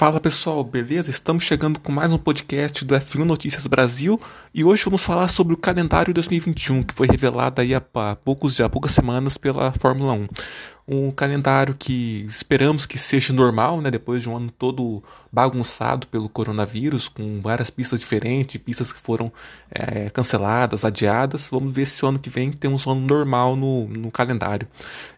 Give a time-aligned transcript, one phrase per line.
[0.00, 1.10] Fala pessoal, beleza?
[1.10, 4.18] Estamos chegando com mais um podcast do F1 Notícias Brasil
[4.54, 7.82] e hoje vamos falar sobre o calendário 2021 que foi revelado aí há
[8.24, 10.26] poucos, há poucas semanas pela Fórmula 1
[10.92, 15.00] um calendário que esperamos que seja normal, né, depois de um ano todo
[15.30, 19.32] bagunçado pelo coronavírus, com várias pistas diferentes, pistas que foram
[19.70, 21.48] é, canceladas, adiadas.
[21.48, 24.66] Vamos ver se o ano que vem temos um ano normal no, no calendário.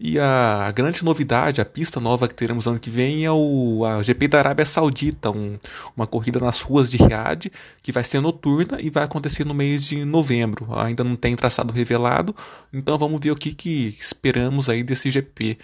[0.00, 4.02] E a, grande novidade, a pista nova que teremos ano que vem é o a
[4.02, 5.58] GP da Arábia Saudita, um,
[5.94, 9.84] uma corrida nas ruas de Riad, que vai ser noturna e vai acontecer no mês
[9.84, 10.66] de novembro.
[10.78, 12.34] Ainda não tem traçado revelado,
[12.72, 15.57] então vamos ver o que, que esperamos aí desse GP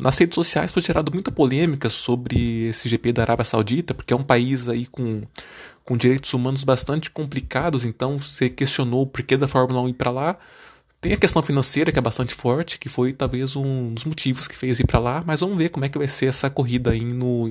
[0.00, 4.16] nas redes sociais foi gerado muita polêmica sobre esse GP da Arábia Saudita, porque é
[4.16, 5.22] um país aí com,
[5.84, 10.10] com direitos humanos bastante complicados, então você questionou o porquê da Fórmula 1 ir para
[10.10, 10.38] lá.
[11.00, 14.54] Tem a questão financeira que é bastante forte, que foi talvez um dos motivos que
[14.54, 17.02] fez ir para lá, mas vamos ver como é que vai ser essa corrida aí
[17.02, 17.48] no,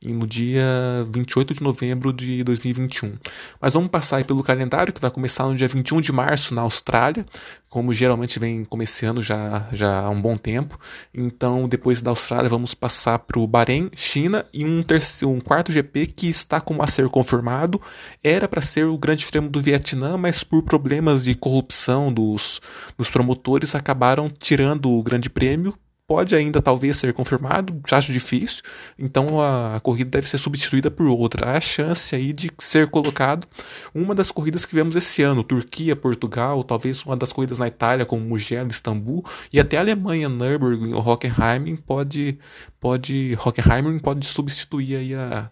[0.00, 0.64] em, no dia
[1.12, 3.18] 28 de novembro de 2021.
[3.60, 6.62] Mas vamos passar aí pelo calendário, que vai começar no dia 21 de março na
[6.62, 7.26] Austrália,
[7.68, 10.80] como geralmente vem começando já, já há um bom tempo.
[11.12, 15.70] Então, depois da Austrália, vamos passar para o Bahrein, China e um, terceiro, um quarto
[15.70, 17.78] GP que está como a ser confirmado.
[18.24, 22.58] Era para ser o Grande Prêmio do Vietnã, mas por problemas de corrupção dos
[22.96, 25.74] os promotores acabaram tirando o Grande Prêmio.
[26.06, 28.64] Pode ainda talvez ser confirmado, já acho difícil.
[28.98, 31.50] Então a, a corrida deve ser substituída por outra.
[31.50, 33.46] Há a chance aí de ser colocado
[33.94, 38.04] uma das corridas que vemos esse ano, Turquia, Portugal, talvez uma das corridas na Itália,
[38.04, 42.40] como Mugello, Istambul, e até Alemanha, Nürburgring ou Hockenheim pode
[42.80, 45.48] pode Hockenheim pode substituir aí a,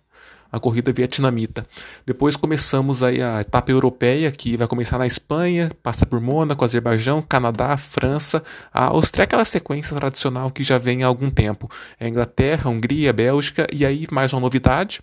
[0.50, 1.66] a corrida vietnamita.
[2.06, 7.22] Depois começamos aí a etapa europeia, que vai começar na Espanha, passa por Mônaco, Azerbaijão,
[7.22, 11.70] Canadá, França, a Áustria, aquela sequência tradicional que já vem há algum tempo.
[11.98, 15.00] É Inglaterra, Hungria, Bélgica, e aí mais uma novidade,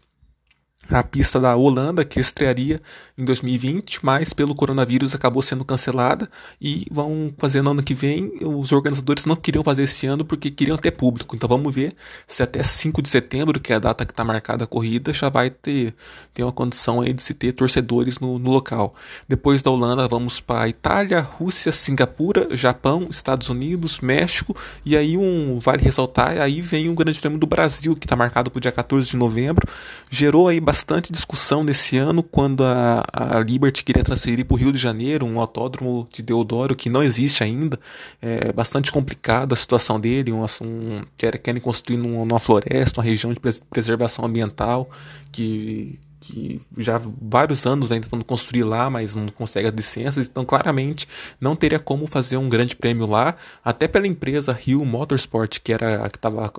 [0.89, 2.81] a pista da Holanda, que estrearia
[3.17, 6.29] em 2020, mas pelo coronavírus acabou sendo cancelada
[6.61, 8.31] e vão fazer no ano que vem.
[8.41, 11.35] Os organizadores não queriam fazer esse ano porque queriam ter público.
[11.35, 11.95] Então vamos ver
[12.27, 15.29] se até 5 de setembro, que é a data que está marcada a corrida, já
[15.29, 15.93] vai ter,
[16.33, 18.93] ter uma condição aí de se ter torcedores no, no local.
[19.27, 25.59] Depois da Holanda, vamos para Itália, Rússia, Singapura, Japão, Estados Unidos, México e aí um
[25.59, 28.71] vale ressaltar, aí vem o Grande Prêmio do Brasil, que está marcado para o dia
[28.71, 29.67] 14 de novembro.
[30.09, 30.74] Gerou aí bastante
[31.11, 35.39] discussão nesse ano quando a, a Liberty queria transferir para o Rio de Janeiro, um
[35.39, 37.79] autódromo de Deodoro que não existe ainda.
[38.21, 43.33] É bastante complicada a situação dele, um, um, querem construir numa, numa floresta, uma região
[43.33, 44.89] de preservação ambiental
[45.31, 50.27] que que já há vários anos vem tentando construir lá, mas não consegue as licenças,
[50.27, 51.07] então claramente
[51.39, 56.05] não teria como fazer um grande prêmio lá, até pela empresa Rio Motorsport, que era
[56.05, 56.51] a que estava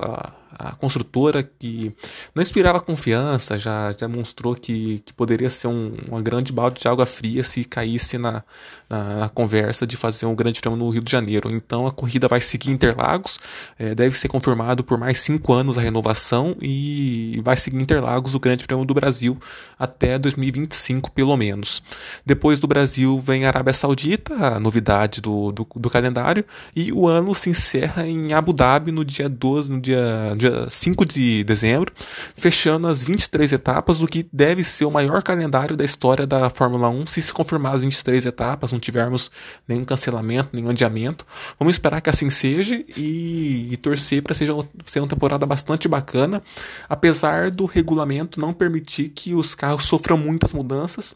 [0.59, 1.94] a construtora que
[2.34, 6.88] não inspirava confiança, já, já mostrou que, que poderia ser um, uma grande balde de
[6.88, 8.43] água fria se caísse na,
[8.88, 11.50] na, na, conversa de fazer um grande prêmio no Rio de Janeiro.
[11.50, 13.38] Então a corrida vai seguir Interlagos,
[13.78, 18.41] é, deve ser confirmado por mais cinco anos a renovação e vai seguir Interlagos o
[18.41, 19.38] Grande Prêmio do Brasil
[19.78, 21.83] até 2025, pelo menos.
[22.25, 26.44] Depois do Brasil vem a Arábia Saudita, a novidade do, do, do calendário,
[26.75, 31.05] e o ano se encerra em Abu Dhabi no dia 12, no dia, dia 5
[31.05, 31.93] de dezembro,
[32.34, 36.88] fechando as 23 etapas do que deve ser o maior calendário da história da Fórmula
[36.88, 39.31] 1, se se confirmar as 23 etapas, não tivermos
[39.69, 41.27] nenhum cancelamento, nenhum adiamento.
[41.59, 44.53] Vamos esperar que assim seja e, e torcer para seja
[44.87, 46.43] ser uma temporada bastante bacana,
[46.88, 51.14] apesar do regulamento não permitir que os carros sofram muitas mudanças.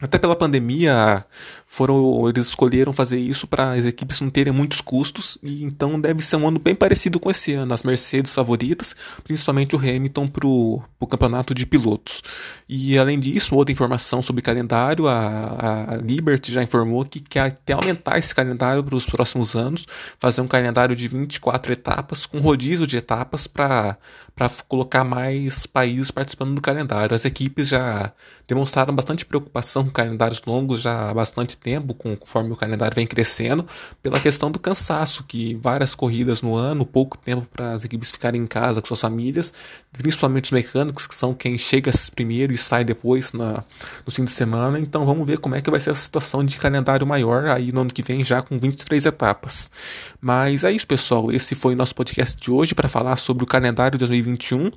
[0.00, 1.24] Até pela pandemia,
[1.74, 5.36] foram eles escolheram fazer isso para as equipes não terem muitos custos.
[5.42, 9.74] E então deve ser um ano bem parecido com esse ano as Mercedes favoritas principalmente
[9.74, 12.22] o Hamilton para o campeonato de pilotos.
[12.68, 17.72] E além disso outra informação sobre calendário a, a Liberty já informou que quer até
[17.72, 19.84] aumentar esse calendário para os próximos anos
[20.20, 23.98] fazer um calendário de 24 etapas com rodízio de etapas para
[24.34, 27.14] para colocar mais países participando do calendário.
[27.14, 28.12] As equipes já
[28.48, 33.66] demonstraram bastante preocupação com calendários longos já há bastante tempo, conforme o calendário vem crescendo,
[34.02, 38.42] pela questão do cansaço, que várias corridas no ano, pouco tempo para as equipes ficarem
[38.42, 39.52] em casa com suas famílias,
[39.90, 43.64] principalmente os mecânicos, que são quem chega primeiro e sai depois na,
[44.06, 44.78] no fim de semana.
[44.78, 47.80] Então vamos ver como é que vai ser a situação de calendário maior aí no
[47.80, 49.70] ano que vem, já com 23 etapas.
[50.20, 51.32] Mas é isso, pessoal.
[51.32, 54.70] Esse foi o nosso podcast de hoje para falar sobre o calendário 2021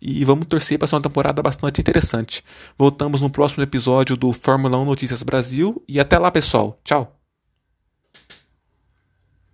[0.00, 2.42] e vamos torcer para ser uma temporada bastante interessante.
[2.78, 6.78] Voltamos no próximo episódio do Fórmula 1 Notícias Brasil e até pessoal.
[6.84, 7.19] Tchau.